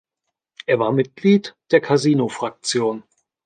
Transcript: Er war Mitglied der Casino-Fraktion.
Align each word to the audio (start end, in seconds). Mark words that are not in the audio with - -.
Er 0.65 0.79
war 0.79 0.91
Mitglied 0.91 1.55
der 1.69 1.79
Casino-Fraktion. 1.79 3.03